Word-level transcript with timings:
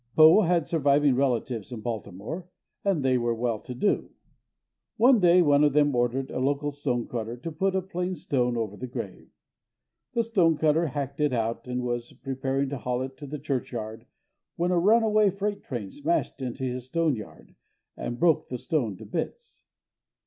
Poe 0.15 0.41
had 0.41 0.65
surviving 0.65 1.13
relatives 1.13 1.71
in 1.71 1.81
Baltimore, 1.81 2.47
and 2.83 3.05
they 3.05 3.19
were 3.19 3.35
well 3.35 3.59
to 3.59 3.75
do. 3.75 4.09
One 4.97 5.19
day 5.19 5.43
one 5.43 5.63
of 5.63 5.73
them 5.73 5.95
ordered 5.95 6.31
a 6.31 6.39
local 6.39 6.71
stonecutter 6.71 7.37
to 7.37 7.51
put 7.51 7.75
a 7.75 7.83
plain 7.83 8.15
stone 8.15 8.57
over 8.57 8.75
the 8.75 8.87
grave. 8.87 9.29
The 10.15 10.23
stonecutter 10.23 10.87
hacked 10.87 11.19
it 11.21 11.33
out 11.33 11.67
and 11.67 11.83
was 11.83 12.13
preparing 12.13 12.69
to 12.69 12.79
haul 12.79 13.03
it 13.03 13.15
to 13.17 13.27
the 13.27 13.37
churchyard 13.37 14.07
when 14.55 14.71
a 14.71 14.79
runaway 14.79 15.29
freight 15.29 15.61
train 15.63 15.91
smashed 15.91 16.41
into 16.41 16.63
his 16.63 16.87
stone 16.87 17.15
yard 17.15 17.53
and 17.95 18.19
broke 18.19 18.47
the 18.47 18.57
stone 18.57 18.97
to 18.97 19.05
bits. 19.05 19.61